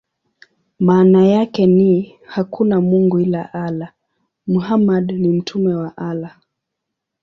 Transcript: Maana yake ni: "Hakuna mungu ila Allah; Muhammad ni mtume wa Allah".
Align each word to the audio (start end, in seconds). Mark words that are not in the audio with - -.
Maana 0.79 1.25
yake 1.27 1.67
ni: 1.67 2.15
"Hakuna 2.25 2.81
mungu 2.81 3.19
ila 3.19 3.53
Allah; 3.53 3.93
Muhammad 4.47 5.11
ni 5.11 5.27
mtume 5.27 5.73
wa 5.73 5.97
Allah". 5.97 6.37